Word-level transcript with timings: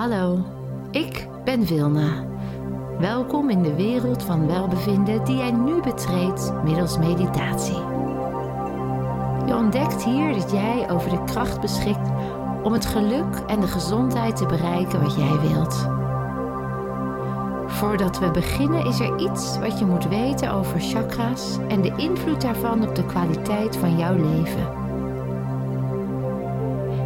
Hallo, 0.00 0.44
ik 0.90 1.28
ben 1.44 1.66
Wilna. 1.66 2.24
Welkom 2.98 3.50
in 3.50 3.62
de 3.62 3.74
wereld 3.74 4.22
van 4.22 4.46
welbevinden 4.46 5.24
die 5.24 5.36
jij 5.36 5.50
nu 5.50 5.80
betreedt 5.80 6.52
middels 6.64 6.98
meditatie. 6.98 7.76
Je 9.46 9.54
ontdekt 9.56 10.04
hier 10.04 10.32
dat 10.32 10.50
jij 10.50 10.90
over 10.90 11.10
de 11.10 11.24
kracht 11.24 11.60
beschikt 11.60 12.08
om 12.62 12.72
het 12.72 12.86
geluk 12.86 13.36
en 13.46 13.60
de 13.60 13.66
gezondheid 13.66 14.36
te 14.36 14.46
bereiken 14.46 15.02
wat 15.02 15.14
jij 15.14 15.38
wilt. 15.40 15.88
Voordat 17.66 18.18
we 18.18 18.30
beginnen 18.30 18.86
is 18.86 19.00
er 19.00 19.18
iets 19.18 19.58
wat 19.58 19.78
je 19.78 19.84
moet 19.84 20.08
weten 20.08 20.52
over 20.52 20.80
chakra's 20.80 21.58
en 21.68 21.80
de 21.80 21.92
invloed 21.96 22.40
daarvan 22.40 22.88
op 22.88 22.94
de 22.94 23.06
kwaliteit 23.06 23.76
van 23.76 23.98
jouw 23.98 24.14
leven. 24.14 24.79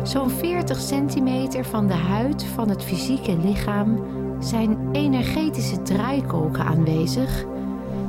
Zo'n 0.05 0.31
40 0.31 0.81
centimeter 0.81 1.65
van 1.65 1.87
de 1.87 1.95
huid 1.95 2.45
van 2.45 2.69
het 2.69 2.85
fysieke 2.85 3.37
lichaam 3.37 4.05
zijn 4.41 4.79
energetische 4.93 5.83
draaikolken 5.83 6.65
aanwezig, 6.65 7.45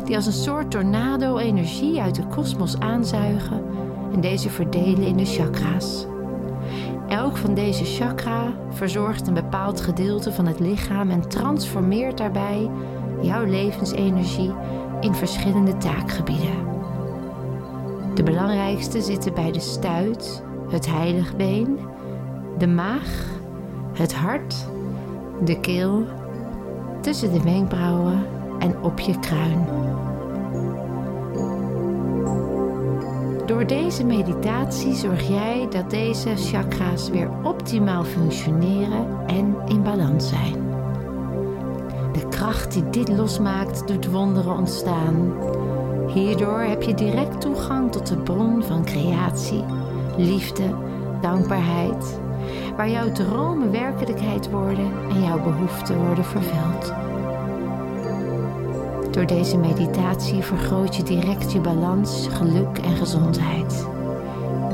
die 0.03 0.15
als 0.15 0.25
een 0.25 0.33
soort 0.33 0.71
tornado 0.71 1.37
energie 1.37 2.01
uit 2.01 2.15
de 2.15 2.27
kosmos 2.27 2.79
aanzuigen 2.79 3.63
en 4.13 4.21
deze 4.21 4.49
verdelen 4.49 5.07
in 5.07 5.17
de 5.17 5.25
chakra's. 5.25 6.05
Elk 7.07 7.37
van 7.37 7.53
deze 7.53 7.85
chakra 7.85 8.53
verzorgt 8.69 9.27
een 9.27 9.33
bepaald 9.33 9.81
gedeelte 9.81 10.31
van 10.31 10.45
het 10.45 10.59
lichaam 10.59 11.09
en 11.09 11.29
transformeert 11.29 12.17
daarbij 12.17 12.69
jouw 13.21 13.45
levensenergie 13.45 14.53
in 14.99 15.13
verschillende 15.13 15.77
taakgebieden. 15.77 16.65
De 18.13 18.23
belangrijkste 18.23 19.01
zitten 19.01 19.33
bij 19.33 19.51
de 19.51 19.59
stuit, 19.59 20.43
het 20.69 20.87
heiligbeen, 20.87 21.79
de 22.57 22.67
maag, 22.67 23.25
het 23.93 24.13
hart, 24.13 24.55
de 25.43 25.59
keel, 25.59 26.03
tussen 27.01 27.33
de 27.33 27.41
wenkbrauwen 27.41 28.25
en 28.59 28.81
op 28.81 28.99
je 28.99 29.19
kruin. 29.19 29.67
Door 33.45 33.67
deze 33.67 34.05
meditatie 34.05 34.93
zorg 34.93 35.27
jij 35.27 35.67
dat 35.69 35.89
deze 35.89 36.35
chakra's 36.35 37.09
weer 37.09 37.29
optimaal 37.43 38.03
functioneren 38.03 39.07
en 39.27 39.55
in 39.67 39.83
balans 39.83 40.29
zijn. 40.29 40.53
De 42.11 42.27
kracht 42.29 42.73
die 42.73 42.89
dit 42.89 43.09
losmaakt 43.09 43.87
doet 43.87 44.11
wonderen 44.11 44.57
ontstaan. 44.57 45.33
Hierdoor 46.07 46.59
heb 46.59 46.81
je 46.81 46.93
direct 46.93 47.41
toegang 47.41 47.91
tot 47.91 48.07
de 48.07 48.17
bron 48.17 48.63
van 48.63 48.85
creatie, 48.85 49.63
liefde, 50.17 50.75
dankbaarheid, 51.21 52.19
waar 52.75 52.89
jouw 52.89 53.11
dromen 53.11 53.71
werkelijkheid 53.71 54.49
worden 54.49 54.91
en 55.09 55.23
jouw 55.23 55.43
behoeften 55.43 56.05
worden 56.05 56.25
vervuld. 56.25 56.93
Door 59.11 59.25
deze 59.25 59.57
meditatie 59.57 60.43
vergroot 60.43 60.95
je 60.95 61.03
direct 61.03 61.51
je 61.51 61.59
balans, 61.59 62.27
geluk 62.31 62.77
en 62.77 62.95
gezondheid. 62.95 63.87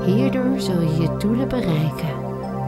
Hierdoor 0.06 0.60
zul 0.60 0.82
je 0.82 1.02
je 1.02 1.18
doelen 1.18 1.48
bereiken, 1.48 2.16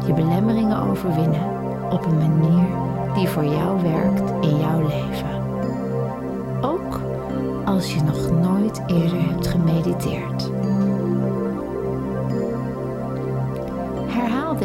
je 0.07 0.13
belemmeringen 0.13 0.81
overwinnen 0.89 1.61
op 1.89 2.05
een 2.05 2.17
manier 2.17 2.67
die 3.13 3.27
voor 3.27 3.45
jou 3.45 3.81
werkt 3.81 4.31
in 4.41 4.57
jouw 4.57 4.81
leven. 4.81 5.41
Ook 6.61 6.99
als 7.65 7.93
je 7.93 8.01
nog 8.01 8.31
nooit 8.31 8.81
eerder 8.87 9.29
hebt 9.29 9.47
gemediteerd. 9.47 10.52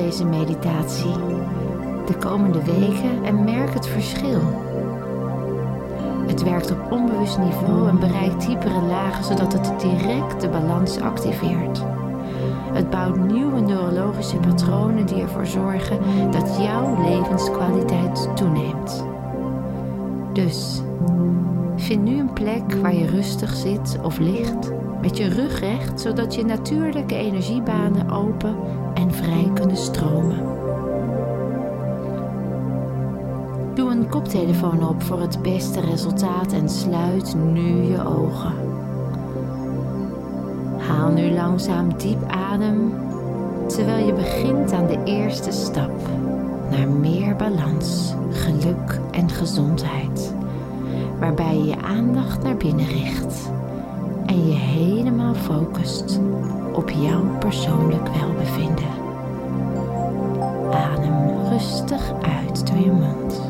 Deze 0.02 0.24
meditatie 0.24 1.16
de 2.06 2.14
komende 2.18 2.64
weken 2.64 3.24
en 3.24 3.44
merk 3.44 3.74
het 3.74 3.86
verschil. 3.86 4.40
Het 6.26 6.42
werkt 6.42 6.70
op 6.70 6.92
onbewust 6.92 7.38
niveau 7.38 7.88
en 7.88 7.98
bereikt 7.98 8.46
diepere 8.46 8.82
lagen 8.82 9.24
zodat 9.24 9.52
het 9.52 9.80
direct 9.80 10.40
de 10.40 10.48
balans 10.48 11.00
activeert. 11.00 11.84
Het 12.72 12.90
bouwt 12.90 13.16
nieuwe 13.16 13.60
neurologische 13.60 14.36
patronen 14.36 15.06
die 15.06 15.20
ervoor 15.22 15.46
zorgen 15.46 15.98
dat 16.30 16.56
jouw 16.60 17.02
levenskwaliteit 17.02 18.36
toeneemt. 18.36 19.04
Dus 20.32 20.82
vind 21.76 22.04
nu 22.04 22.18
een 22.18 22.32
plek 22.32 22.74
waar 22.82 22.94
je 22.94 23.06
rustig 23.06 23.54
zit 23.54 23.98
of 24.02 24.18
ligt, 24.18 24.72
met 25.00 25.16
je 25.16 25.28
rug 25.28 25.60
recht, 25.60 26.00
zodat 26.00 26.34
je 26.34 26.44
natuurlijke 26.44 27.14
energiebanen 27.14 28.10
open 28.10 28.56
en 28.94 29.12
vrij 29.12 29.50
kunnen 29.54 29.76
stromen. 29.76 30.56
Doe 33.74 33.90
een 33.90 34.08
koptelefoon 34.08 34.88
op 34.88 35.02
voor 35.02 35.20
het 35.20 35.42
beste 35.42 35.80
resultaat 35.80 36.52
en 36.52 36.68
sluit 36.68 37.36
nu 37.52 37.82
je 37.82 38.06
ogen. 38.06 38.52
Haal 40.78 41.12
nu 41.12 41.30
langzaam 41.30 41.96
diep 41.96 42.28
adem 42.28 42.92
terwijl 43.66 44.06
je 44.06 44.12
begint 44.12 44.72
aan 44.72 44.86
de 44.86 45.02
eerste 45.04 45.52
stap 45.52 46.08
naar 46.70 46.88
meer 46.88 47.36
balans, 47.36 48.14
geluk 48.30 49.00
en 49.10 49.30
gezondheid, 49.30 50.34
waarbij 51.20 51.56
je 51.56 51.64
je 51.64 51.82
aandacht 51.82 52.42
naar 52.42 52.56
binnen 52.56 52.86
richt 52.86 53.56
en 54.28 54.48
je 54.48 54.54
helemaal 54.54 55.34
focust 55.34 56.20
op 56.72 56.90
jouw 56.90 57.38
persoonlijk 57.38 58.08
welbevinden. 58.08 58.88
Adem 60.72 61.48
rustig 61.48 62.12
uit 62.22 62.66
door 62.66 62.78
je 62.78 62.90
mond. 62.90 63.40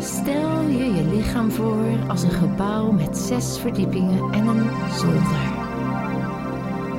Stel 0.00 0.60
je 0.68 0.94
je 0.94 1.04
lichaam 1.14 1.50
voor 1.50 2.08
als 2.08 2.22
een 2.22 2.30
gebouw 2.30 2.90
met 2.90 3.18
zes 3.18 3.58
verdiepingen 3.58 4.32
en 4.32 4.46
een 4.46 4.70
zolder. 4.92 5.56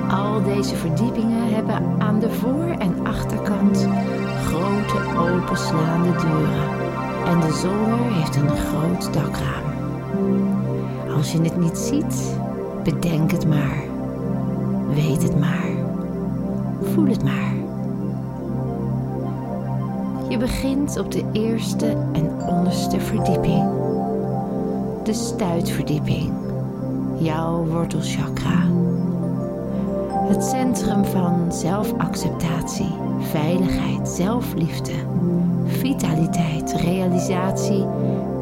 Al 0.09 0.43
deze 0.43 0.75
verdiepingen 0.75 1.53
hebben 1.53 1.81
aan 1.99 2.19
de 2.19 2.29
voor- 2.31 2.75
en 2.79 3.07
achterkant 3.07 3.87
grote 4.43 5.17
openslaande 5.17 6.11
deuren 6.11 6.69
en 7.25 7.39
de 7.39 7.53
zolder 7.53 8.13
heeft 8.13 8.35
een 8.35 8.49
groot 8.49 9.13
dakraam. 9.13 9.69
Als 11.15 11.31
je 11.31 11.41
het 11.41 11.57
niet 11.57 11.77
ziet, 11.77 12.37
bedenk 12.83 13.31
het 13.31 13.47
maar. 13.47 13.83
Weet 14.93 15.23
het 15.23 15.39
maar. 15.39 15.69
Voel 16.81 17.07
het 17.07 17.23
maar. 17.23 17.53
Je 20.29 20.37
begint 20.37 20.99
op 20.99 21.11
de 21.11 21.23
eerste 21.31 21.97
en 22.13 22.31
onderste 22.47 22.99
verdieping. 22.99 23.63
De 25.03 25.13
stuitverdieping. 25.13 26.31
Jouw 27.17 27.65
wortelchakra. 27.65 28.67
Het 30.27 30.43
centrum 30.43 31.05
van 31.05 31.53
zelfacceptatie, 31.53 32.93
veiligheid, 33.19 34.07
zelfliefde, 34.07 34.93
vitaliteit, 35.65 36.73
realisatie 36.73 37.85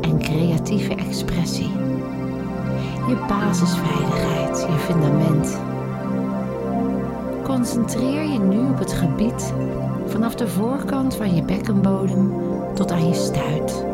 en 0.02 0.20
creatieve 0.20 0.96
expressie. 0.96 1.72
Je 3.08 3.16
basisveiligheid, 3.28 4.68
je 4.70 4.78
fundament. 4.78 5.60
Concentreer 7.44 8.24
je 8.24 8.40
nu 8.40 8.70
op 8.70 8.80
het 8.80 8.94
gebied 8.94 9.54
vanaf 10.06 10.36
de 10.36 10.48
voorkant 10.48 11.16
van 11.16 11.36
je 11.36 11.44
bekkenbodem 11.44 12.34
tot 12.74 12.92
aan 12.92 13.08
je 13.08 13.14
stuit. 13.14 13.86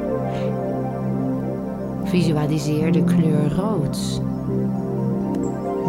Visualiseer 2.03 2.91
de 2.91 3.03
kleur 3.03 3.55
rood. 3.55 3.97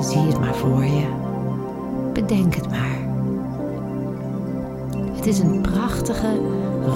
Zie 0.00 0.26
het 0.26 0.40
maar 0.40 0.54
voor 0.54 0.84
je. 0.84 1.06
Bedenk 2.12 2.54
het 2.54 2.70
maar. 2.70 2.98
Het 5.16 5.26
is 5.26 5.38
een 5.38 5.60
prachtige 5.60 6.40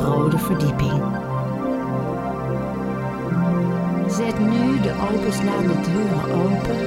rode 0.04 0.38
verdieping. 0.38 1.02
De 4.88 5.14
openslaande 5.14 5.74
deuren 5.80 6.44
open 6.44 6.78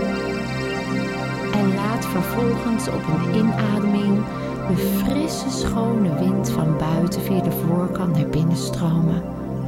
en 1.53 1.73
laat 1.75 2.05
vervolgens 2.05 2.87
op 2.87 3.03
een 3.07 3.35
inademing 3.35 4.23
de 4.67 4.77
frisse, 4.77 5.49
schone 5.49 6.19
wind 6.19 6.49
van 6.49 6.77
buiten 6.77 7.21
via 7.21 7.41
de 7.41 7.51
voorkant 7.51 8.15
naar 8.15 8.27
binnen 8.27 8.57
stromen 8.57 9.23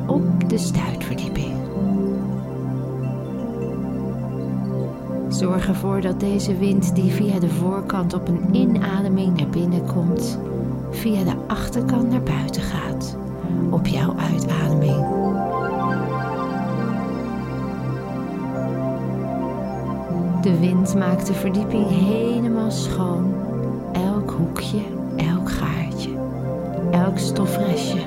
op 0.08 0.50
de 0.50 0.58
stuitverdieping. 0.58 1.54
Zorg 5.30 5.68
ervoor 5.68 6.02
dat 6.02 6.20
deze 6.20 6.58
wind 6.58 6.96
die 6.96 7.12
via 7.12 7.40
de 7.40 7.50
voorkant 7.50 8.14
op 8.14 8.28
een 8.28 8.56
inademing 8.56 9.38
naar 9.38 9.50
binnen 9.50 9.86
komt, 9.86 10.40
via 10.90 11.24
de 11.24 11.36
achterkant 11.48 12.10
naar 12.10 12.24
buiten 12.24 12.62
gaat 12.62 13.18
op 13.70 13.88
jouw 13.88 14.16
uitademing. 14.18 15.24
De 20.44 20.60
wind 20.60 20.95
maakt 20.95 21.28
de 21.28 21.34
verdieping 21.34 21.88
helemaal 21.88 22.72
schoon. 22.72 23.34
Elk 23.92 24.31
hoekje, 24.31 24.81
elk 25.16 25.51
gaatje, 25.51 26.10
elk 26.92 27.18
stofrestje. 27.18 28.00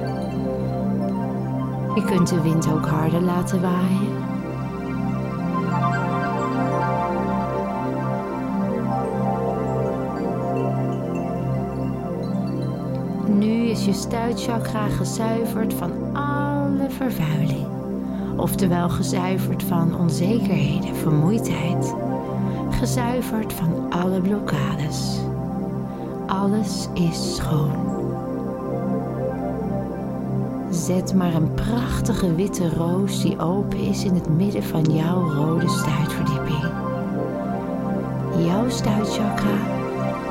Je 1.94 2.02
kunt 2.06 2.28
de 2.28 2.40
wind 2.40 2.72
ook 2.72 2.86
harder 2.86 3.20
laten 3.20 3.60
waaien. 3.60 4.12
Nu 13.38 13.68
is 13.68 13.84
je 13.84 13.92
stuitchakra 13.92 14.88
gezuiverd 14.88 15.74
van 15.74 16.16
alle 16.16 16.90
vervuiling. 16.90 17.66
Oftewel 18.36 18.88
gezuiverd 18.88 19.62
van 19.62 19.98
onzekerheden, 19.98 20.94
vermoeidheid. 20.94 21.94
Gezuiverd 22.78 23.52
van 23.52 23.86
alle 23.90 24.20
blokkades. 24.20 25.18
Alles 26.26 26.88
is 26.94 27.36
schoon. 27.36 27.72
Zet 30.70 31.14
maar 31.14 31.34
een 31.34 31.54
prachtige 31.54 32.34
witte 32.34 32.74
roos 32.74 33.22
die 33.22 33.38
open 33.38 33.78
is 33.78 34.04
in 34.04 34.14
het 34.14 34.28
midden 34.28 34.62
van 34.62 34.82
jouw 34.82 35.32
rode 35.32 35.68
stuitverdieping. 35.68 36.72
Jouw 38.46 38.68
stuitchakra 38.68 39.56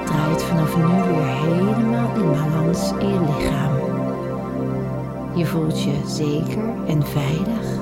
draait 0.05 0.43
vanaf 0.43 0.77
nu 0.77 0.83
weer 0.83 1.25
helemaal 1.25 2.15
in 2.15 2.31
balans 2.31 2.91
in 2.91 3.07
je 3.09 3.19
lichaam. 3.19 3.73
Je 5.35 5.45
voelt 5.45 5.83
je 5.83 6.01
zeker 6.07 6.63
en 6.87 7.03
veilig, 7.05 7.79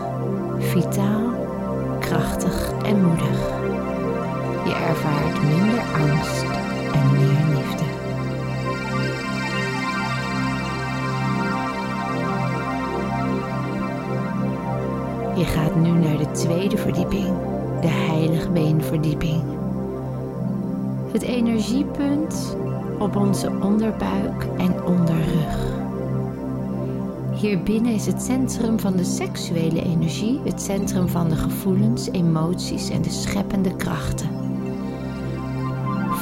vitaal, 0.60 1.32
krachtig 2.00 2.72
en 2.84 3.06
moedig. 3.06 3.53
Ervaart 4.88 5.42
minder 5.42 5.80
angst 5.80 6.44
en 6.94 7.12
meer 7.12 7.56
liefde. 7.56 7.84
Je 15.36 15.46
gaat 15.46 15.76
nu 15.76 15.90
naar 15.90 16.18
de 16.18 16.32
tweede 16.32 16.78
verdieping, 16.78 17.28
de 17.82 17.88
heiligbeenverdieping. 17.88 19.44
Het 21.12 21.22
energiepunt 21.22 22.58
op 23.00 23.16
onze 23.16 23.52
onderbuik 23.62 24.48
en 24.58 24.84
onderrug. 24.84 25.72
Hierbinnen 27.34 27.94
is 27.94 28.06
het 28.06 28.22
centrum 28.22 28.80
van 28.80 28.96
de 28.96 29.04
seksuele 29.04 29.84
energie, 29.84 30.40
het 30.44 30.62
centrum 30.62 31.08
van 31.08 31.30
de 31.30 31.36
gevoelens, 31.36 32.10
emoties 32.12 32.90
en 32.90 33.02
de 33.02 33.10
scheppende 33.10 33.76
krachten. 33.76 34.33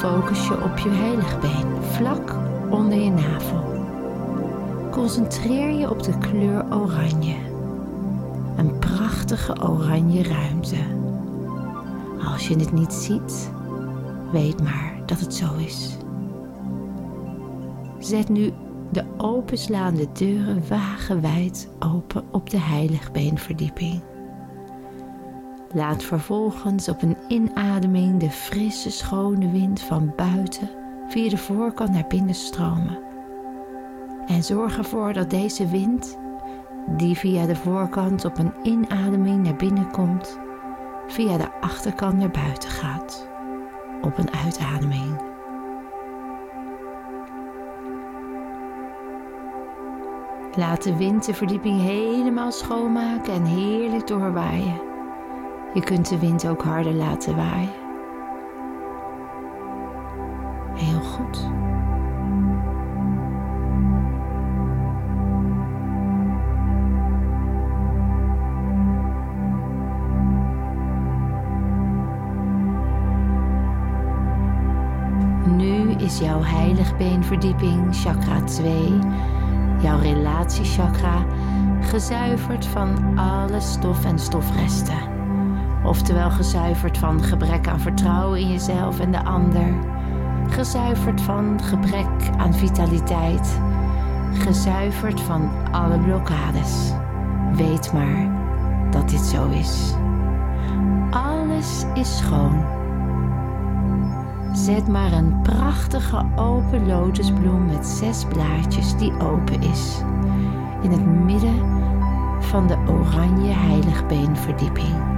Focus 0.01 0.48
je 0.48 0.63
op 0.63 0.77
je 0.77 0.89
heiligbeen, 0.89 1.83
vlak 1.83 2.36
onder 2.69 2.98
je 3.00 3.09
navel. 3.09 3.63
Concentreer 4.92 5.69
je 5.69 5.89
op 5.89 6.03
de 6.03 6.18
kleur 6.18 6.65
oranje 6.74 7.36
een 8.57 8.80
prachtige 8.80 9.62
oranje 9.69 10.24
ruimte. 10.24 10.77
Als 12.25 12.48
je 12.48 12.56
het 12.59 12.71
niet 12.71 12.94
ziet, 12.94 13.51
weet 14.31 14.62
maar 14.63 15.00
dat 15.06 15.19
het 15.19 15.33
zo 15.33 15.56
is. 15.56 15.98
Zet 18.00 18.30
nu 18.30 18.54
de 18.92 19.04
openslaande 19.18 20.07
deuren 20.13 20.68
wagenwijd 20.69 21.69
open 21.80 22.24
op 22.31 22.50
de 22.50 22.59
heiligbeenverdieping. 22.59 24.01
Laat 25.73 26.03
vervolgens 26.03 26.89
op 26.89 27.01
een 27.01 27.18
inademing 27.27 28.19
de 28.19 28.29
frisse, 28.29 28.91
schone 28.91 29.51
wind 29.51 29.81
van 29.81 30.13
buiten 30.15 30.69
via 31.07 31.29
de 31.29 31.38
voorkant 31.38 31.91
naar 31.91 32.07
binnen 32.07 32.35
stromen. 32.35 33.00
En 34.27 34.44
zorg 34.44 34.77
ervoor 34.77 35.13
dat 35.13 35.29
deze 35.29 35.68
wind 35.68 36.18
die 36.88 37.18
via 37.18 37.45
de 37.45 37.56
voorkant 37.56 38.25
op 38.25 38.38
een 38.38 38.53
inademing 38.63 39.44
naar 39.44 39.56
binnen 39.56 39.91
komt, 39.91 40.39
via 41.07 41.38
de 41.38 41.51
achterkant 41.62 42.18
naar 42.18 42.31
buiten 42.31 42.69
gaat, 42.69 43.29
op 44.01 44.18
een 44.18 44.33
uitademing. 44.33 45.21
Laat 50.56 50.83
de 50.83 50.97
wind 50.97 51.25
de 51.25 51.33
verdieping 51.33 51.81
helemaal 51.81 52.51
schoonmaken 52.51 53.33
en 53.33 53.45
heerlijk 53.45 54.07
doorwaaien. 54.07 54.91
Je 55.73 55.81
kunt 55.81 56.09
de 56.09 56.19
wind 56.19 56.47
ook 56.47 56.63
harder 56.63 56.94
laten 56.94 57.35
waaien. 57.35 57.69
Heel 60.73 61.00
goed. 61.00 61.50
is 76.12 76.19
jouw 76.19 76.41
heiligbeenverdieping, 76.41 77.95
chakra 77.95 78.41
2, 78.41 79.00
jouw 79.81 80.00
relatiechakra, 80.00 81.25
gezuiverd 81.81 82.65
van 82.65 83.18
alle 83.18 83.59
stof 83.59 84.06
en 84.06 84.19
stofresten. 84.19 85.11
Oftewel 85.83 86.30
gezuiverd 86.30 86.98
van 86.98 87.24
gebrek 87.24 87.68
aan 87.68 87.80
vertrouwen 87.80 88.39
in 88.39 88.51
jezelf 88.51 89.00
en 89.00 89.12
de 89.12 89.24
ander. 89.24 89.74
Gezuiverd 90.48 91.22
van 91.22 91.62
gebrek 91.63 92.30
aan 92.38 92.54
vitaliteit. 92.54 93.60
Gezuiverd 94.33 95.22
van 95.22 95.51
alle 95.72 96.00
blokkades. 96.00 96.92
Weet 97.54 97.94
maar 97.94 98.31
dat 98.92 99.10
dit 99.10 99.19
zo 99.19 99.50
is. 99.50 99.94
Alles 101.10 101.86
is 101.94 102.18
schoon. 102.18 102.66
Zet 104.54 104.88
maar 104.88 105.12
een 105.12 105.42
prachtige 105.42 106.25
open 106.36 106.88
lotusbloem 106.88 107.66
met 107.66 107.88
zes 107.88 108.25
blaadjes 108.25 108.98
die 108.98 109.19
open 109.19 109.62
is. 109.62 110.01
In 110.81 110.92
het 110.92 111.06
midden 111.06 111.60
van 112.39 112.68
de 112.68 112.78
oranje 112.88 113.54
heiligbeenverdieping. 113.54 115.11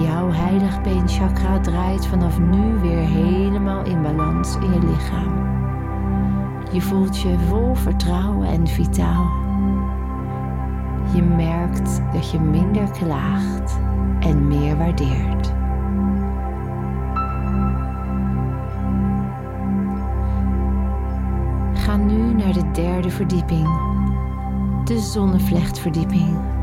Jouw 0.00 0.30
heiligbeenchakra 0.30 1.60
draait 1.60 2.06
vanaf 2.06 2.38
nu 2.38 2.78
weer 2.80 2.98
helemaal 2.98 3.84
in 3.84 4.02
balans 4.02 4.56
in 4.56 4.72
je 4.72 4.86
lichaam. 4.86 5.50
Je 6.72 6.80
voelt 6.80 7.20
je 7.20 7.38
vol 7.38 7.74
vertrouwen 7.74 8.48
en 8.48 8.66
vitaal. 8.66 9.30
Je 11.14 11.22
merkt 11.22 12.02
dat 12.12 12.30
je 12.30 12.40
minder 12.40 12.90
klaagt 12.90 13.78
en 14.20 14.46
meer 14.46 14.76
waardeert. 14.76 15.52
Ga 21.74 21.96
nu 21.96 22.34
naar 22.34 22.52
de 22.52 22.70
derde 22.70 23.10
verdieping, 23.10 23.68
de 24.84 24.98
zonnevlechtverdieping. 24.98 26.61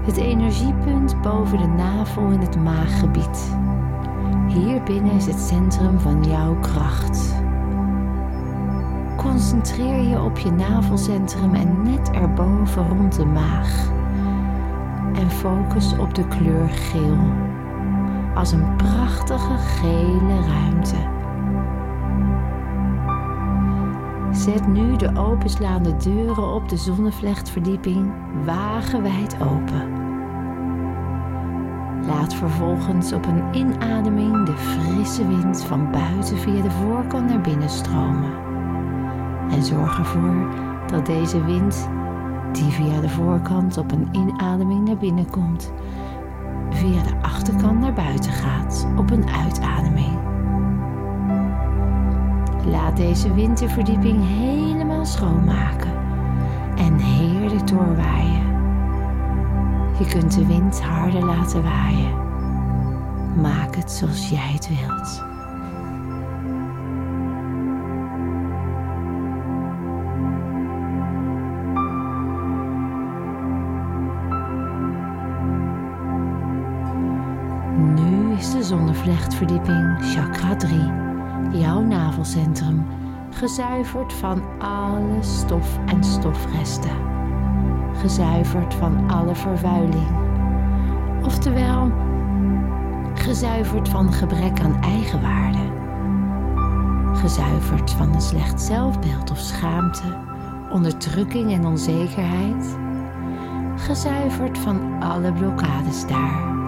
Het 0.00 0.16
energiepunt 0.16 1.22
boven 1.22 1.58
de 1.58 1.66
navel 1.66 2.30
in 2.30 2.40
het 2.40 2.56
maaggebied. 2.56 3.56
Hier 4.48 4.82
binnen 4.82 5.12
is 5.12 5.26
het 5.26 5.38
centrum 5.40 6.00
van 6.00 6.24
jouw 6.24 6.54
kracht. 6.60 7.34
Concentreer 9.16 10.02
je 10.02 10.20
op 10.20 10.38
je 10.38 10.50
navelcentrum 10.50 11.54
en 11.54 11.82
net 11.82 12.10
erboven 12.10 12.88
rond 12.88 13.16
de 13.16 13.24
maag. 13.24 13.90
En 15.14 15.30
focus 15.30 15.98
op 15.98 16.14
de 16.14 16.28
kleur 16.28 16.68
geel. 16.68 17.18
Als 18.34 18.52
een 18.52 18.76
prachtige 18.76 19.56
gele 19.56 20.40
ruimte. 20.46 21.19
Zet 24.32 24.66
nu 24.66 24.96
de 24.96 25.16
openslaande 25.16 25.96
deuren 25.96 26.54
op 26.54 26.68
de 26.68 26.76
zonnevlechtverdieping 26.76 28.12
wagenwijd 28.44 29.36
open. 29.40 30.08
Laat 32.06 32.34
vervolgens 32.34 33.12
op 33.12 33.26
een 33.26 33.54
inademing 33.54 34.46
de 34.46 34.56
frisse 34.56 35.26
wind 35.26 35.62
van 35.62 35.90
buiten 35.90 36.38
via 36.38 36.62
de 36.62 36.70
voorkant 36.70 37.28
naar 37.28 37.40
binnen 37.40 37.68
stromen. 37.68 38.32
En 39.50 39.62
zorg 39.62 39.98
ervoor 39.98 40.54
dat 40.86 41.06
deze 41.06 41.44
wind, 41.44 41.88
die 42.52 42.70
via 42.70 43.00
de 43.00 43.08
voorkant 43.08 43.76
op 43.76 43.92
een 43.92 44.08
inademing 44.12 44.84
naar 44.86 44.98
binnen 44.98 45.30
komt, 45.30 45.72
via 46.70 47.02
de 47.02 47.16
achterkant 47.22 47.80
naar 47.80 47.94
buiten 47.94 48.32
gaat 48.32 48.86
op 48.96 49.10
een 49.10 49.28
uitademing. 49.28 50.29
Laat 52.66 52.96
deze 52.96 53.34
winterverdieping 53.34 54.26
helemaal 54.26 55.04
schoonmaken 55.04 55.92
en 56.76 56.96
heerlijk 56.96 57.68
doorwaaien. 57.68 58.48
Je 59.98 60.06
kunt 60.08 60.34
de 60.34 60.46
wind 60.46 60.82
harder 60.82 61.24
laten 61.24 61.62
waaien. 61.62 62.14
Maak 63.40 63.76
het 63.76 63.90
zoals 63.90 64.28
jij 64.28 64.52
het 64.52 64.68
wilt. 64.68 65.22
Nu 77.94 78.32
is 78.32 78.50
de 78.50 78.62
zonnevlechtverdieping 78.62 79.96
chakra 80.00 80.56
3 80.56 81.09
jouw 81.52 81.80
navelcentrum, 81.80 82.86
gezuiverd 83.30 84.12
van 84.12 84.42
alle 84.58 85.22
stof 85.22 85.78
en 85.86 86.04
stofresten. 86.04 86.96
Gezuiverd 87.94 88.74
van 88.74 89.10
alle 89.10 89.34
vervuiling. 89.34 90.08
Oftewel, 91.24 91.92
gezuiverd 93.14 93.88
van 93.88 94.12
gebrek 94.12 94.60
aan 94.60 94.82
eigenwaarde. 94.82 95.78
Gezuiverd 97.12 97.90
van 97.90 98.14
een 98.14 98.20
slecht 98.20 98.60
zelfbeeld 98.60 99.30
of 99.30 99.38
schaamte, 99.38 100.16
onderdrukking 100.70 101.52
en 101.52 101.66
onzekerheid. 101.66 102.78
Gezuiverd 103.76 104.58
van 104.58 105.02
alle 105.02 105.32
blokkades 105.32 106.06
daar. 106.06 106.58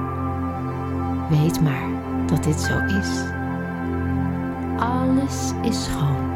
Weet 1.30 1.60
maar 1.60 1.88
dat 2.26 2.44
dit 2.44 2.60
zo 2.60 2.78
is. 2.78 3.31
Alles 5.02 5.52
is 5.62 5.84
schoon. 5.84 6.30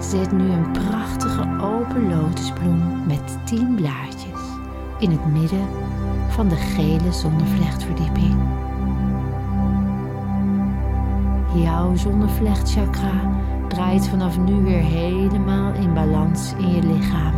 Zet 0.00 0.32
nu 0.32 0.50
een 0.50 0.70
prachtige 0.70 1.60
open 1.60 2.08
lotusbloem 2.08 3.06
met 3.06 3.38
tien 3.44 3.74
blaadjes 3.74 4.40
in 4.98 5.10
het 5.10 5.32
midden 5.32 5.66
van 6.28 6.48
de 6.48 6.56
gele 6.56 7.12
zonnevlechtverdieping. 7.12 8.34
Jouw 11.54 11.96
zonnevlechtchakra 11.96 13.30
draait 13.68 14.08
vanaf 14.08 14.38
nu 14.38 14.62
weer 14.62 14.82
helemaal 14.82 15.72
in 15.72 15.94
balans 15.94 16.52
in 16.58 16.68
je 16.68 16.82
lichaam. 16.82 17.34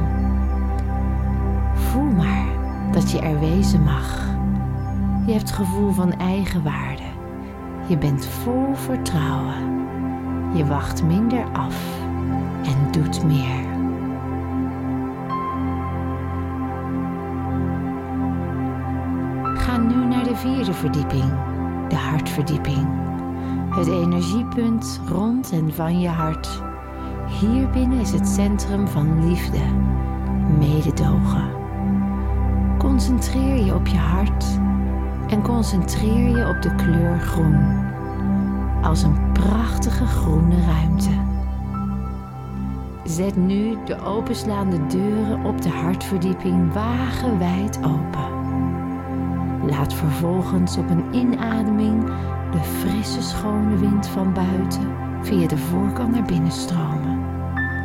Voel 1.75 2.11
maar 2.11 2.47
dat 2.93 3.11
je 3.11 3.21
er 3.21 3.41
wezen 3.41 3.83
mag. 3.83 4.25
Je 5.27 5.33
hebt 5.33 5.51
gevoel 5.51 5.93
van 5.93 6.13
eigenwaarde. 6.13 6.96
Je 7.88 7.99
bent 7.99 8.26
vol 8.26 8.75
vertrouwen. 8.75 9.85
Je 10.55 10.66
wacht 10.66 11.02
minder 11.02 11.45
af 11.52 11.99
en 12.62 12.93
doet 12.93 13.25
meer. 13.25 13.64
Ga 19.55 19.76
nu 19.76 20.05
naar 20.05 20.25
de 20.25 20.37
vierde 20.37 20.73
verdieping, 20.73 21.33
de 21.88 21.97
hartverdieping. 21.97 22.87
Het 23.71 23.87
energiepunt 23.87 25.00
rond 25.09 25.52
en 25.52 25.75
van 25.75 26.00
je 26.00 26.09
hart. 26.09 26.62
Hier 27.40 27.71
binnen 27.71 28.00
is 28.00 28.12
het 28.12 28.28
centrum 28.28 28.88
van 28.88 29.28
liefde, 29.28 29.62
mededogen. 30.59 31.50
Concentreer 32.78 33.64
je 33.64 33.75
op 33.75 33.87
je 33.87 33.99
hart 33.99 34.59
en 35.28 35.42
concentreer 35.42 36.37
je 36.37 36.49
op 36.49 36.62
de 36.62 36.75
kleur 36.75 37.18
groen. 37.21 37.85
Als 38.83 39.02
een 39.02 39.33
prachtige 39.33 40.06
groene 40.06 40.64
ruimte. 40.64 41.11
Zet 43.04 43.37
nu 43.37 43.76
de 43.85 44.00
openslaande 44.00 44.87
deuren 44.87 45.45
op 45.45 45.62
de 45.62 45.68
hartverdieping 45.68 46.73
wagenwijd 46.73 47.78
open. 47.85 48.35
Laat 49.66 49.95
vervolgens 49.95 50.76
op 50.76 50.90
een 50.90 51.14
inademing 51.14 52.04
de 52.50 52.61
frisse 52.62 53.23
schone 53.23 53.76
wind 53.76 54.09
van 54.09 54.33
buiten 54.33 54.90
via 55.21 55.47
de 55.47 55.59
voorkant 55.59 56.14
naar 56.14 56.25
binnen 56.25 56.52
stromen. 56.52 57.25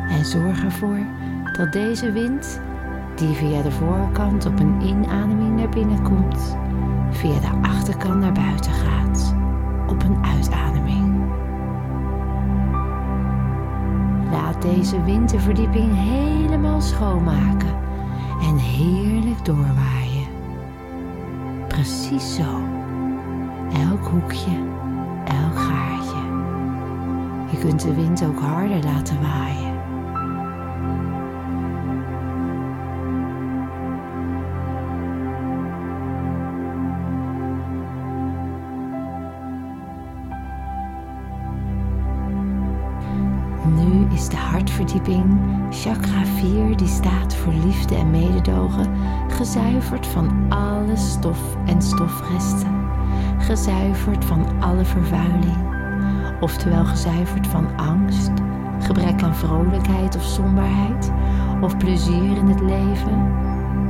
En 0.08 0.24
zorg 0.24 0.64
ervoor 0.64 0.98
dat 1.56 1.72
deze 1.72 2.12
wind, 2.12 2.60
die 3.16 3.34
via 3.34 3.62
de 3.62 3.70
voorkant 3.70 4.46
op 4.46 4.60
een 4.60 4.80
inademing 4.80 5.56
naar 5.56 5.68
binnen 5.68 6.02
komt, 6.02 6.56
via 7.12 7.40
de 7.40 7.68
achterkant 7.68 8.20
naar 8.20 8.32
buiten 8.32 8.72
gaat 8.72 9.34
op 9.86 10.02
een 10.02 10.24
uitademing. 10.24 11.24
Laat 14.30 14.62
deze 14.62 15.02
winterverdieping 15.02 15.94
helemaal 15.94 16.80
schoonmaken 16.80 17.74
en 18.42 18.56
heerlijk 18.56 19.44
doorwaaien. 19.44 20.26
Precies 21.68 22.34
zo. 22.34 22.60
Elk 23.88 24.06
hoekje, 24.06 24.56
elk 25.24 25.58
gaatje. 25.58 26.22
Je 27.50 27.58
kunt 27.58 27.82
de 27.82 27.94
wind 27.94 28.24
ook 28.24 28.40
harder 28.40 28.84
laten 28.84 29.20
waaien. 29.20 29.61
Chakra 45.82 46.24
4, 46.24 46.76
die 46.76 46.88
staat 46.88 47.34
voor 47.34 47.52
liefde 47.52 47.94
en 47.94 48.10
mededogen, 48.10 48.90
gezuiverd 49.28 50.06
van 50.06 50.46
alle 50.48 50.96
stof 50.96 51.56
en 51.66 51.82
stofresten. 51.82 52.88
Gezuiverd 53.38 54.24
van 54.24 54.46
alle 54.60 54.84
vervuiling, 54.84 55.56
oftewel 56.40 56.84
gezuiverd 56.84 57.46
van 57.46 57.76
angst, 57.76 58.30
gebrek 58.78 59.22
aan 59.22 59.36
vrolijkheid 59.36 60.16
of 60.16 60.22
somberheid, 60.22 61.12
of 61.60 61.76
plezier 61.76 62.36
in 62.36 62.46
het 62.46 62.60
leven. 62.60 63.32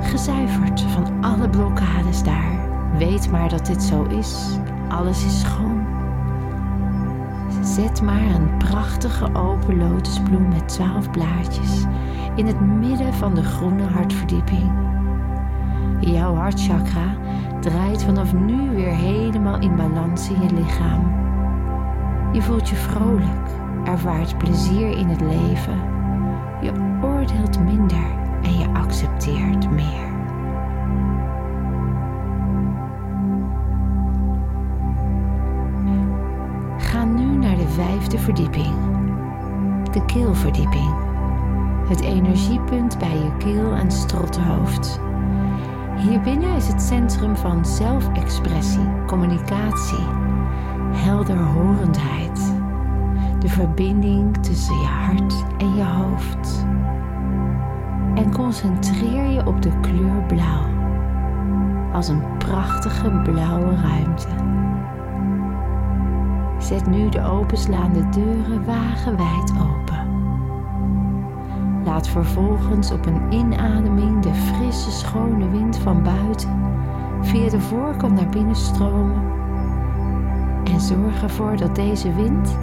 Gezuiverd 0.02 0.80
van 0.80 1.25
alle 1.25 1.49
blokkades 1.49 2.22
daar. 2.22 2.68
Weet 2.99 3.30
maar 3.30 3.49
dat 3.49 3.66
dit 3.66 3.82
zo 3.82 4.02
is. 4.02 4.58
Alles 4.88 5.25
is 5.25 5.40
schoon. 5.40 5.72
Zet 7.62 8.02
maar 8.02 8.23
een 8.23 8.57
prachtige 8.59 9.35
open 9.35 9.78
lotusbloem 9.78 10.49
met 10.49 10.69
twaalf 10.69 11.11
blaadjes 11.11 11.85
in 12.35 12.47
het 12.47 12.61
midden 12.61 13.14
van 13.14 13.35
de 13.35 13.42
groene 13.42 13.83
hartverdieping. 13.83 14.73
Jouw 16.00 16.35
hartchakra 16.35 17.16
draait 17.61 18.04
vanaf 18.04 18.33
nu 18.33 18.71
weer 18.71 18.95
helemaal 18.95 19.61
in 19.61 19.76
balans 19.76 20.31
in 20.31 20.42
je 20.42 20.54
lichaam. 20.54 21.21
Je 22.33 22.42
voelt 22.42 22.69
je 22.69 22.76
vrolijk, 22.76 23.50
ervaart 23.85 24.38
plezier 24.38 24.99
in 24.99 25.09
het 25.09 25.21
leven. 25.21 25.81
Je 26.61 26.73
oordeelt 27.02 27.64
minder 27.64 28.07
en 28.42 28.59
je 28.59 28.69
accepteert 28.69 29.71
meer. 29.71 30.12
Verdieping, 38.23 38.75
de 39.93 40.05
keelverdieping. 40.05 40.95
Het 41.88 42.00
energiepunt 42.00 42.99
bij 42.99 43.17
je 43.17 43.37
keel 43.38 43.73
en 43.73 43.91
strottenhoofd. 43.91 45.00
Hierbinnen 45.97 46.55
is 46.55 46.69
het 46.69 46.83
centrum 46.83 47.37
van 47.37 47.67
zelfexpressie, 47.67 49.05
communicatie, 49.07 50.07
helderhorendheid. 50.93 52.55
De 53.38 53.49
verbinding 53.49 54.37
tussen 54.37 54.79
je 54.79 54.87
hart 54.87 55.45
en 55.59 55.75
je 55.75 55.85
hoofd. 55.85 56.67
En 58.14 58.33
concentreer 58.33 59.26
je 59.26 59.47
op 59.47 59.62
de 59.62 59.81
kleur 59.81 60.23
blauw. 60.26 60.67
Als 61.93 62.09
een 62.09 62.23
prachtige 62.38 63.11
blauwe 63.11 63.76
ruimte. 63.76 64.29
Zet 66.62 66.87
nu 66.87 67.09
de 67.09 67.25
openslaande 67.25 68.09
deuren 68.09 68.64
wagenwijd 68.64 69.52
open. 69.61 70.07
Laat 71.85 72.09
vervolgens 72.09 72.90
op 72.90 73.07
een 73.07 73.33
inademing 73.33 74.23
de 74.23 74.35
frisse, 74.35 74.90
schone 74.90 75.50
wind 75.50 75.76
van 75.76 76.02
buiten 76.02 76.50
via 77.21 77.49
de 77.49 77.61
voorkant 77.61 78.14
naar 78.14 78.28
binnen 78.28 78.57
stromen. 78.57 79.23
En 80.64 80.81
zorg 80.81 81.23
ervoor 81.23 81.57
dat 81.57 81.75
deze 81.75 82.14
wind, 82.14 82.57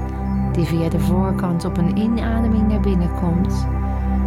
die 0.51 0.65
via 0.65 0.89
de 0.89 1.00
voorkant 1.00 1.65
op 1.65 1.77
een 1.77 1.98
inademing 1.98 2.68
naar 2.68 2.79
binnen 2.79 3.13
komt, 3.13 3.68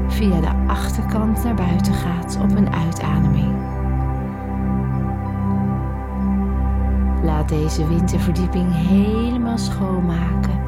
via 0.09 0.41
de 0.41 0.53
achterkant 0.67 1.45
naar 1.45 1.55
buiten 1.55 1.95
gaat 1.95 2.39
op 2.43 2.57
een 2.57 2.73
uitademing. 2.73 3.72
Laat 7.43 7.51
deze 7.51 7.89
winterverdieping 7.89 8.75
helemaal 8.75 9.59
schoonmaken 9.59 10.61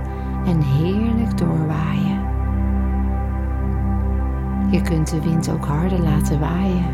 en 0.46 0.60
heerlijk 0.60 1.38
doorwaaien. 1.38 2.20
Je 4.70 4.80
kunt 4.82 5.10
de 5.10 5.20
wind 5.22 5.50
ook 5.50 5.64
harder 5.64 5.98
laten 5.98 6.40
waaien. 6.40 6.84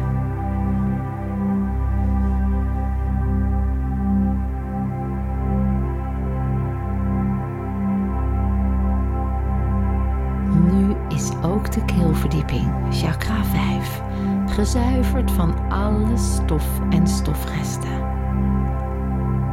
Nu 10.73 10.95
is 11.09 11.31
ook 11.43 11.73
de 11.73 11.85
keelverdieping, 11.85 12.71
chakra 12.91 13.45
5, 13.45 14.03
gezuiverd 14.47 15.31
van 15.31 15.71
alle 15.71 16.17
stof 16.17 16.81
en 16.91 17.07
stofresten. 17.07 18.20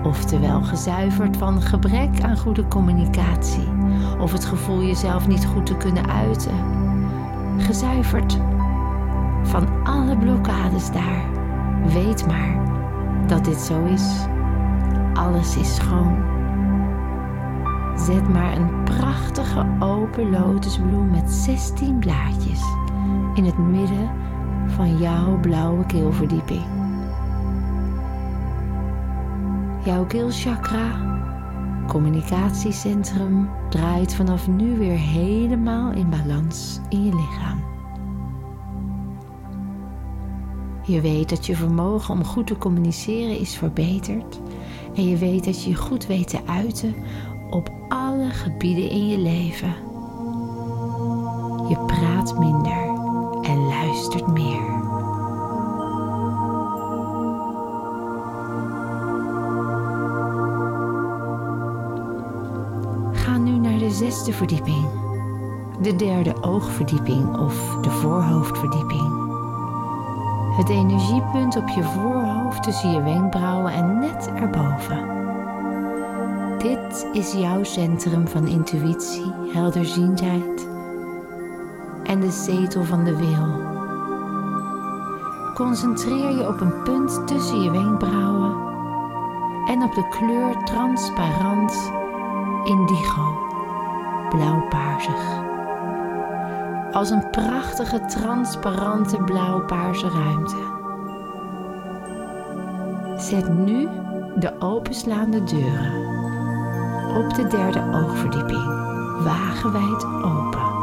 Oftewel 0.08 0.62
gezuiverd 0.62 1.38
van 1.38 1.62
gebrek 1.62 2.22
aan 2.22 2.38
goede 2.38 2.68
communicatie 2.68 3.68
of 4.20 4.32
het 4.32 4.46
gevoel 4.46 4.84
jezelf 4.84 5.28
niet 5.28 5.46
goed 5.46 5.66
te 5.66 5.76
kunnen 5.76 6.10
uiten. 6.10 6.54
Gezuiverd 7.58 8.40
van 9.44 9.68
alle 9.84 10.18
blokkades 10.18 10.92
daar. 10.92 11.26
Weet 11.94 12.28
maar 12.28 12.66
dat 13.28 13.46
dit 13.46 13.58
zo 13.58 13.84
is. 13.84 14.26
Alles 15.14 15.58
is 15.58 15.76
schoon. 15.76 16.16
Zet 17.96 18.30
maar 18.30 18.56
een 18.58 18.84
prachtige 18.84 19.66
open 19.80 20.30
lotusbloem 20.30 21.10
met 21.10 21.32
16 21.32 22.00
blaadjes 22.00 22.62
in 23.34 23.46
het 23.46 23.58
midden 23.58 24.10
van 24.68 24.98
jouw 24.98 25.40
blauwe 25.40 25.86
keelverdieping. 25.86 26.87
Jouw 29.88 30.06
keelchakra, 30.06 31.00
communicatiecentrum, 31.88 33.50
draait 33.70 34.16
vanaf 34.16 34.48
nu 34.48 34.78
weer 34.78 34.98
helemaal 34.98 35.92
in 35.92 36.10
balans 36.10 36.80
in 36.90 37.04
je 37.06 37.16
lichaam. 37.16 37.64
Je 40.84 41.02
weet 41.02 41.30
dat 41.30 41.46
je 41.46 41.56
vermogen 41.56 42.14
om 42.14 42.24
goed 42.24 42.48
te 42.48 42.58
communiceren 42.58 43.40
is 43.40 43.56
verbeterd. 43.58 44.40
En 44.96 45.08
je 45.08 45.18
weet 45.18 45.46
dat 45.46 45.64
je 45.64 45.70
je 45.70 45.76
goed 45.76 46.06
weet 46.06 46.28
te 46.28 46.40
uiten 46.46 46.96
op 47.50 47.72
alle 47.88 48.30
gebieden 48.30 48.90
in 48.90 49.08
je 49.08 49.18
leven. 49.18 49.76
Je 51.70 51.78
praat 51.86 52.40
minder 52.40 52.88
en 53.42 53.58
luistert 53.58 54.28
meer. 54.28 54.97
Zesde 63.98 64.34
verdieping, 64.34 64.86
de 65.82 65.96
derde 65.96 66.44
oogverdieping 66.44 67.38
of 67.38 67.78
de 67.82 67.90
voorhoofdverdieping. 67.90 69.26
Het 70.58 70.70
energiepunt 70.70 71.56
op 71.56 71.68
je 71.68 71.84
voorhoofd 71.84 72.64
tussen 72.64 72.92
je 72.92 73.02
wenkbrauwen 73.02 73.72
en 73.72 74.00
net 74.00 74.32
erboven. 74.36 75.16
Dit 76.58 77.08
is 77.12 77.32
jouw 77.32 77.64
centrum 77.64 78.28
van 78.28 78.48
intuïtie, 78.48 79.34
helderziendheid 79.54 80.68
en 82.04 82.20
de 82.20 82.32
zetel 82.32 82.84
van 82.84 83.04
de 83.04 83.16
wil. 83.16 83.66
Concentreer 85.54 86.32
je 86.32 86.48
op 86.48 86.62
een 86.62 86.84
punt 86.84 87.28
tussen 87.28 87.62
je 87.62 87.72
wenkbrauwen 87.72 88.56
en 89.68 89.84
op 89.84 89.94
de 89.94 90.08
kleur 90.10 90.64
transparant 90.64 91.92
indigo, 92.64 93.37
blauwpaarsig 94.30 95.46
als 96.92 97.10
een 97.10 97.30
prachtige 97.30 98.06
transparante 98.06 99.18
blauwpaarse 99.18 100.10
ruimte. 100.10 100.76
Zet 103.18 103.50
nu 103.50 103.88
de 104.36 104.52
openslaande 104.60 105.44
deuren 105.44 106.06
op 107.18 107.34
de 107.34 107.48
derde 107.48 107.84
oogverdieping 107.94 108.66
wagenwijd 109.24 110.06
open. 110.06 110.76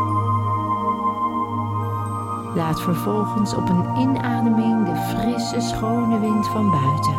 Laat 2.55 2.81
vervolgens 2.81 3.55
op 3.55 3.69
een 3.69 4.01
inademing 4.01 4.85
de 4.85 4.97
frisse, 4.97 5.61
schone 5.61 6.21
wind 6.21 6.49
van 6.49 6.71
buiten 6.71 7.15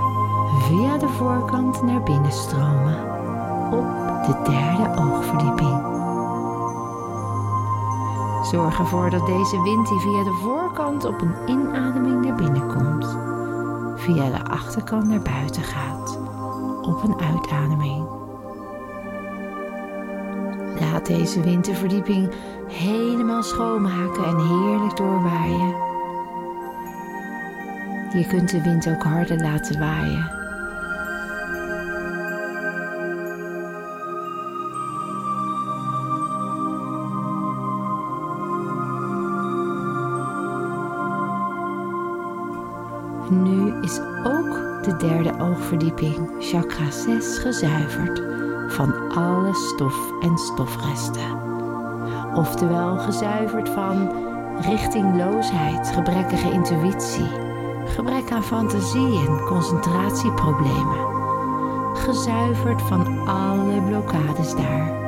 via 0.59 0.97
de 0.97 1.07
voorkant 1.07 1.81
naar 1.81 2.03
binnen 2.03 2.31
stromen 2.31 2.97
op 3.71 3.85
de 4.25 4.51
derde 4.51 5.01
oogverdieping. 5.01 5.94
Zorg 8.55 8.79
ervoor 8.79 9.09
dat 9.09 9.25
deze 9.25 9.61
wind 9.61 9.87
die 9.87 9.99
via 9.99 10.23
de 10.23 10.39
voorkant 10.41 11.05
op 11.05 11.21
een 11.21 11.35
inademing 11.45 12.25
naar 12.25 12.35
binnen 12.35 12.67
komt, 12.67 13.17
via 14.01 14.29
de 14.29 14.49
achterkant 14.49 15.07
naar 15.07 15.21
buiten 15.21 15.63
gaat 15.63 16.19
op 16.81 17.03
een 17.03 17.19
uitademing. 17.19 18.07
Laat 20.79 21.05
deze 21.05 21.41
winterverdieping 21.41 22.33
helemaal 22.67 23.43
schoonmaken 23.43 24.25
en 24.25 24.39
heerlijk 24.39 24.97
doorwaaien. 24.97 25.75
Je 28.13 28.25
kunt 28.27 28.49
de 28.49 28.61
wind 28.61 28.87
ook 28.87 29.03
harder 29.03 29.37
laten 29.37 29.79
waaien 29.79 30.44
is 43.81 43.99
ook 44.23 44.83
de 44.83 44.95
derde 44.97 45.39
oogverdieping, 45.39 46.31
chakra 46.39 46.91
6, 46.91 47.37
gezuiverd 47.37 48.21
van 48.67 49.09
alle 49.09 49.53
stof 49.53 50.21
en 50.21 50.37
stofresten. 50.37 51.43
Oftewel 52.35 52.97
gezuiverd 52.97 53.69
van 53.69 54.11
richtingloosheid, 54.61 55.87
gebrekkige 55.87 56.51
intuïtie, 56.51 57.29
gebrek 57.85 58.31
aan 58.31 58.43
fantasie 58.43 59.27
en 59.27 59.45
concentratieproblemen. 59.45 61.13
Gezuiverd 61.93 62.81
van 62.81 63.27
alle 63.27 63.81
blokkades 63.81 64.55
daar. 64.55 65.03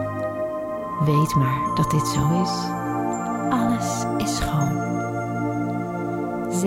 Weet 1.06 1.36
maar 1.36 1.76
dat 1.76 1.92
dit 1.92 2.08
zo 2.08 2.42
is. 2.42 2.52
Alles 3.50 4.06
is 4.18 4.36
schoon. 4.36 4.87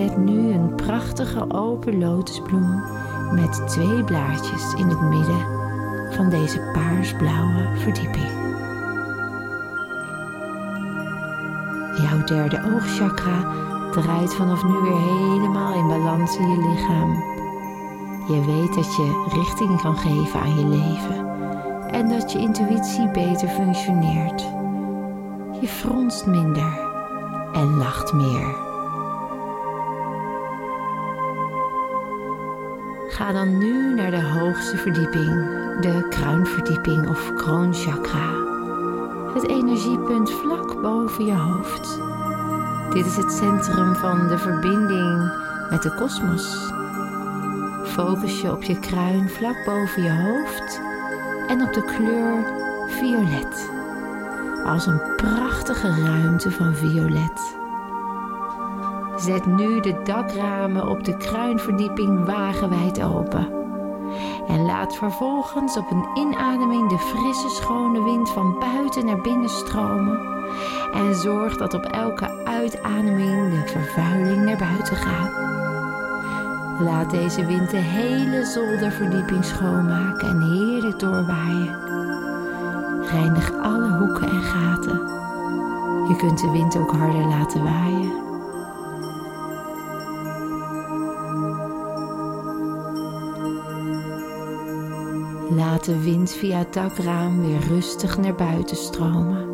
Zet 0.01 0.17
nu 0.17 0.53
een 0.53 0.75
prachtige 0.75 1.53
open 1.53 1.99
lotusbloem 1.99 2.83
met 3.31 3.67
twee 3.67 4.03
blaadjes 4.03 4.73
in 4.73 4.87
het 4.87 5.01
midden 5.01 5.45
van 6.11 6.29
deze 6.29 6.69
paarsblauwe 6.73 7.77
verdieping. 7.77 8.31
Jouw 11.97 12.23
derde 12.23 12.73
oogchakra 12.73 13.53
draait 13.91 14.33
vanaf 14.33 14.63
nu 14.63 14.73
weer 14.73 14.99
helemaal 14.99 15.73
in 15.73 15.87
balans 15.87 16.37
in 16.37 16.49
je 16.49 16.69
lichaam. 16.69 17.11
Je 18.27 18.45
weet 18.45 18.75
dat 18.75 18.95
je 18.95 19.29
richting 19.33 19.81
kan 19.81 19.97
geven 19.97 20.39
aan 20.39 20.55
je 20.55 20.65
leven 20.65 21.25
en 21.91 22.09
dat 22.09 22.31
je 22.31 22.39
intuïtie 22.39 23.11
beter 23.11 23.47
functioneert. 23.47 24.41
Je 25.61 25.67
fronst 25.67 26.25
minder 26.25 26.79
en 27.53 27.77
lacht 27.77 28.13
meer. 28.13 28.70
Ga 33.21 33.31
dan 33.31 33.57
nu 33.57 33.93
naar 33.93 34.11
de 34.11 34.21
hoogste 34.21 34.77
verdieping, 34.77 35.29
de 35.79 36.07
kruinverdieping 36.09 37.07
of 37.07 37.33
kroonchakra. 37.33 38.29
Het 39.33 39.47
energiepunt 39.47 40.31
vlak 40.31 40.81
boven 40.81 41.25
je 41.25 41.33
hoofd. 41.33 41.99
Dit 42.93 43.05
is 43.05 43.15
het 43.15 43.31
centrum 43.31 43.95
van 43.95 44.27
de 44.27 44.37
verbinding 44.37 45.31
met 45.69 45.81
de 45.81 45.95
kosmos. 45.95 46.71
Focus 47.83 48.41
je 48.41 48.51
op 48.51 48.63
je 48.63 48.79
kruin 48.79 49.29
vlak 49.29 49.65
boven 49.65 50.03
je 50.03 50.11
hoofd 50.11 50.81
en 51.47 51.61
op 51.61 51.73
de 51.73 51.83
kleur 51.83 52.45
violet. 52.87 53.69
Als 54.65 54.85
een 54.85 55.01
prachtige 55.15 56.03
ruimte 56.03 56.51
van 56.51 56.75
violet. 56.75 57.60
Zet 59.21 59.45
nu 59.45 59.79
de 59.79 60.01
dakramen 60.03 60.87
op 60.87 61.03
de 61.03 61.17
kruinverdieping 61.17 62.25
wagenwijd 62.25 63.03
open. 63.03 63.47
En 64.47 64.65
laat 64.65 64.95
vervolgens 64.95 65.77
op 65.77 65.91
een 65.91 66.09
inademing 66.13 66.89
de 66.89 66.97
frisse, 66.97 67.49
schone 67.49 68.03
wind 68.03 68.29
van 68.29 68.59
buiten 68.59 69.05
naar 69.05 69.21
binnen 69.21 69.49
stromen. 69.49 70.19
En 70.93 71.15
zorg 71.15 71.57
dat 71.57 71.73
op 71.73 71.83
elke 71.83 72.45
uitademing 72.45 73.49
de 73.49 73.67
vervuiling 73.67 74.43
naar 74.43 74.57
buiten 74.57 74.95
gaat. 74.95 75.31
Laat 76.79 77.09
deze 77.09 77.45
wind 77.45 77.69
de 77.69 77.77
hele 77.77 78.45
zolderverdieping 78.45 79.45
schoonmaken 79.45 80.29
en 80.29 80.41
heerlijk 80.41 80.99
doorwaaien. 80.99 81.79
Reinig 83.01 83.53
alle 83.61 83.97
hoeken 83.97 84.29
en 84.29 84.41
gaten. 84.41 84.97
Je 86.07 86.15
kunt 86.17 86.39
de 86.39 86.51
wind 86.51 86.77
ook 86.77 86.91
harder 86.91 87.25
laten 87.25 87.63
waaien. 87.63 88.30
Laat 95.55 95.85
de 95.85 96.03
wind 96.03 96.31
via 96.31 96.57
het 96.57 96.73
dakraam 96.73 97.41
weer 97.41 97.59
rustig 97.59 98.17
naar 98.17 98.35
buiten 98.35 98.77
stromen. 98.77 99.49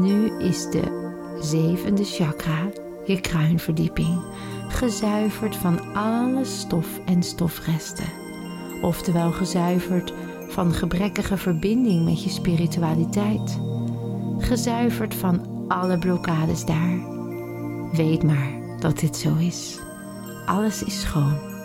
Nu 0.00 0.38
is 0.38 0.70
de 0.70 1.14
zevende 1.40 2.04
chakra, 2.04 2.58
je 3.06 3.20
kruinverdieping, 3.20 4.22
gezuiverd 4.68 5.56
van 5.56 5.94
alle 5.94 6.44
stof 6.44 7.00
en 7.06 7.22
stofresten. 7.22 8.12
oftewel 8.82 9.32
gezuiverd 9.32 10.12
van 10.48 10.72
gebrekkige 10.72 11.36
verbinding 11.36 12.04
met 12.04 12.24
je 12.24 12.30
spiritualiteit, 12.30 13.60
gezuiverd 14.38 15.14
van 15.14 15.40
alle 15.68 15.98
blokkades 15.98 16.64
daar. 16.64 16.98
Weet 17.92 18.22
maar 18.22 18.50
dat 18.80 18.98
dit 18.98 19.16
zo 19.16 19.34
is. 19.36 19.78
Alles 20.46 20.82
is 20.82 21.00
schoon. 21.00 21.55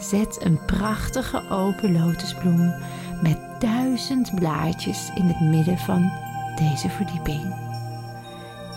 Zet 0.00 0.44
een 0.44 0.58
prachtige 0.66 1.42
open 1.50 1.92
lotusbloem 1.92 2.74
met 3.22 3.38
duizend 3.58 4.34
blaadjes 4.34 5.10
in 5.14 5.24
het 5.24 5.40
midden 5.40 5.78
van 5.78 6.10
deze 6.56 6.88
verdieping. 6.88 7.54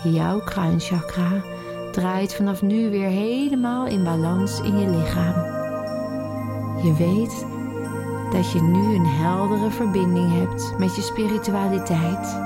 Jouw 0.02 0.40
kruinchakra 0.40 1.42
draait 1.92 2.34
vanaf 2.34 2.62
nu 2.62 2.90
weer 2.90 3.08
helemaal 3.08 3.86
in 3.86 4.04
balans 4.04 4.60
in 4.60 4.78
je 4.78 4.88
lichaam. 4.88 5.34
Je 6.82 6.94
weet 6.98 7.46
dat 8.32 8.52
je 8.52 8.62
nu 8.62 8.94
een 8.94 9.06
heldere 9.06 9.70
verbinding 9.70 10.32
hebt 10.32 10.78
met 10.78 10.96
je 10.96 11.02
spiritualiteit 11.02 12.36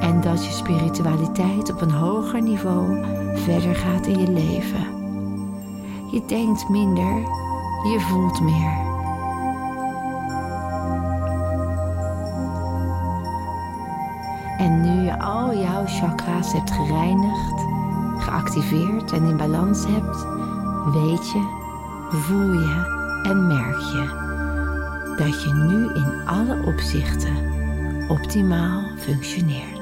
en 0.00 0.20
dat 0.20 0.44
je 0.44 0.50
spiritualiteit 0.52 1.70
op 1.70 1.80
een 1.80 1.90
hoger 1.90 2.42
niveau 2.42 3.04
verder 3.34 3.74
gaat 3.74 4.06
in 4.06 4.18
je 4.18 4.30
leven. 4.30 4.92
Je 6.10 6.22
denkt 6.26 6.68
minder, 6.68 7.43
je 7.92 8.00
voelt 8.00 8.40
meer. 8.40 8.92
En 14.58 14.80
nu 14.80 15.02
je 15.02 15.18
al 15.18 15.58
jouw 15.58 15.86
chakra's 15.86 16.52
hebt 16.52 16.70
gereinigd, 16.70 17.66
geactiveerd 18.18 19.12
en 19.12 19.24
in 19.24 19.36
balans 19.36 19.84
hebt, 19.86 20.26
weet 20.94 21.30
je, 21.30 21.40
voel 22.10 22.52
je 22.52 23.02
en 23.22 23.46
merk 23.46 23.78
je 23.78 24.22
dat 25.16 25.42
je 25.42 25.54
nu 25.54 25.94
in 25.94 26.26
alle 26.26 26.62
opzichten 26.66 27.36
optimaal 28.08 28.82
functioneert. 28.96 29.73